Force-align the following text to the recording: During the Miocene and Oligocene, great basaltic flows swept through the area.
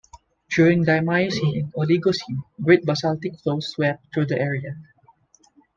During 0.49 0.83
the 0.85 0.99
Miocene 1.03 1.59
and 1.59 1.73
Oligocene, 1.75 2.43
great 2.59 2.83
basaltic 2.87 3.37
flows 3.39 3.67
swept 3.71 4.03
through 4.11 4.25
the 4.25 4.39
area. 4.39 4.75